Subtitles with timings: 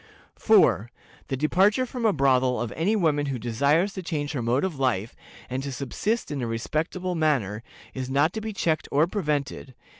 [0.35, 0.89] "4.
[1.27, 4.79] The departure from a brothel of any woman who desires to change her mode of
[4.79, 5.15] life,
[5.47, 7.61] and to subsist in a respectable manner,
[7.93, 9.75] is not to be checked or prevented.